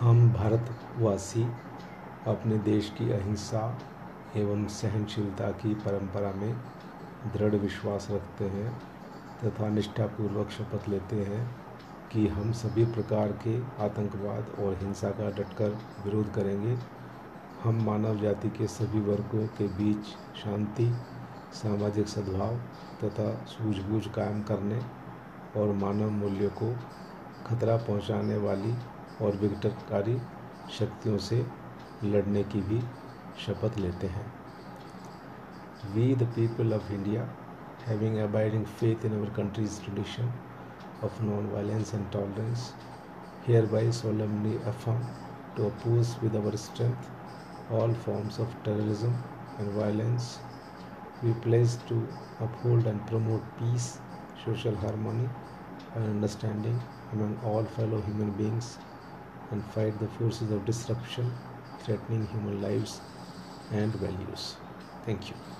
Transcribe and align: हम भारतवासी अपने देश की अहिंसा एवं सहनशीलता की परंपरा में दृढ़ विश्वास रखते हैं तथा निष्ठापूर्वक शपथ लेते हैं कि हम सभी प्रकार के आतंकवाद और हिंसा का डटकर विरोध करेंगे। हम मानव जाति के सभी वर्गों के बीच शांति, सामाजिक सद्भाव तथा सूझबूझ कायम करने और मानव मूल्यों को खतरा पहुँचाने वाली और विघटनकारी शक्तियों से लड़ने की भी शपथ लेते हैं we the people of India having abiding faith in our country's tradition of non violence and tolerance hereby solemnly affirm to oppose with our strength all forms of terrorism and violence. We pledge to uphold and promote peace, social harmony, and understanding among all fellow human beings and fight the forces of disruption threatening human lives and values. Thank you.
हम 0.00 0.32
भारतवासी 0.32 1.42
अपने 2.26 2.58
देश 2.58 2.94
की 2.98 3.10
अहिंसा 3.10 3.78
एवं 4.36 4.66
सहनशीलता 4.66 5.50
की 5.50 5.74
परंपरा 5.74 6.32
में 6.32 6.56
दृढ़ 7.32 7.54
विश्वास 7.54 8.08
रखते 8.10 8.44
हैं 8.44 8.78
तथा 9.44 9.68
निष्ठापूर्वक 9.68 10.50
शपथ 10.50 10.88
लेते 10.88 11.16
हैं 11.16 11.56
कि 12.12 12.26
हम 12.28 12.52
सभी 12.52 12.84
प्रकार 12.84 13.32
के 13.32 13.60
आतंकवाद 13.84 14.46
और 14.58 14.74
हिंसा 14.74 15.10
का 15.10 15.30
डटकर 15.30 15.70
विरोध 16.04 16.34
करेंगे। 16.34 16.78
हम 17.62 17.84
मानव 17.84 18.20
जाति 18.20 18.48
के 18.48 18.66
सभी 18.66 19.00
वर्गों 19.00 19.46
के 19.46 19.68
बीच 19.68 20.04
शांति, 20.38 20.94
सामाजिक 21.52 22.08
सद्भाव 22.08 22.56
तथा 23.04 23.44
सूझबूझ 23.44 24.06
कायम 24.06 24.42
करने 24.42 25.00
और 25.56 25.72
मानव 25.74 26.10
मूल्यों 26.10 26.50
को 26.60 26.72
खतरा 27.46 27.76
पहुँचाने 27.76 28.36
वाली 28.46 28.74
और 29.24 29.36
विघटनकारी 29.36 30.18
शक्तियों 30.78 31.18
से 31.28 31.44
लड़ने 32.04 32.42
की 32.52 32.60
भी 32.62 32.80
शपथ 33.46 33.78
लेते 33.78 34.06
हैं 34.06 34.26
we 35.94 36.14
the 36.16 36.32
people 36.36 36.74
of 36.74 36.92
India 36.92 37.28
having 37.86 38.18
abiding 38.18 38.64
faith 38.80 39.04
in 39.06 39.18
our 39.18 39.30
country's 39.36 39.80
tradition 39.84 40.32
of 41.04 41.22
non 41.22 41.50
violence 41.52 41.94
and 41.94 42.10
tolerance 42.12 42.72
hereby 43.66 43.92
solemnly 43.92 44.58
affirm 44.70 45.00
to 45.56 45.66
oppose 45.66 46.10
with 46.22 46.36
our 46.36 46.56
strength 46.56 47.08
all 47.70 47.92
forms 47.94 48.38
of 48.38 48.54
terrorism 48.64 49.16
and 49.58 49.70
violence. 49.72 50.38
We 51.22 51.32
pledge 51.34 51.76
to 51.88 52.06
uphold 52.40 52.86
and 52.86 53.06
promote 53.06 53.42
peace, 53.58 54.00
social 54.44 54.76
harmony, 54.76 55.28
and 55.94 56.04
understanding 56.04 56.80
among 57.12 57.38
all 57.44 57.64
fellow 57.64 58.00
human 58.02 58.30
beings 58.32 58.78
and 59.50 59.64
fight 59.72 59.98
the 59.98 60.08
forces 60.18 60.50
of 60.50 60.64
disruption 60.64 61.32
threatening 61.80 62.26
human 62.28 62.60
lives 62.62 63.00
and 63.72 63.94
values. 63.96 64.56
Thank 65.04 65.30
you. 65.30 65.59